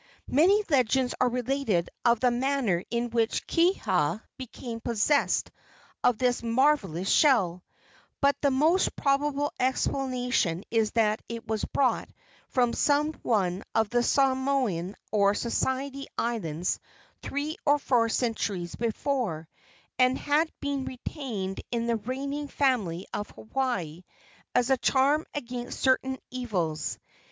Many 0.31 0.63
legends 0.67 1.13
are 1.21 1.29
related 1.29 1.91
of 2.03 2.21
the 2.21 2.31
manner 2.31 2.83
in 2.89 3.11
which 3.11 3.45
Kiha 3.45 4.19
became 4.35 4.79
possessed 4.79 5.51
of 6.03 6.17
this 6.17 6.41
marvellous 6.41 7.07
shell, 7.07 7.63
but 8.19 8.35
the 8.41 8.49
most 8.49 8.95
probable 8.95 9.53
explanation 9.59 10.63
is 10.71 10.93
that 10.93 11.21
it 11.29 11.47
was 11.47 11.65
brought 11.65 12.09
from 12.47 12.73
some 12.73 13.13
one 13.21 13.63
of 13.75 13.91
the 13.91 14.01
Samoan 14.01 14.95
or 15.11 15.35
Society 15.35 16.07
Islands 16.17 16.79
three 17.21 17.57
or 17.63 17.77
four 17.77 18.09
centuries 18.09 18.75
before, 18.75 19.47
and 19.99 20.17
had 20.17 20.51
been 20.59 20.85
retained 20.85 21.61
in 21.69 21.85
the 21.85 21.97
reigning 21.97 22.47
family 22.47 23.05
of 23.13 23.29
Hawaii 23.29 24.03
as 24.55 24.71
a 24.71 24.77
charm 24.77 25.27
against 25.35 25.79
certain 25.79 26.17
evils. 26.31 26.97